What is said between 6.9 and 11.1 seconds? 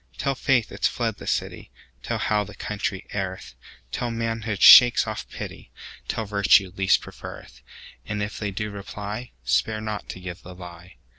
preferreth:And if they do reply, Spare not to give the lie.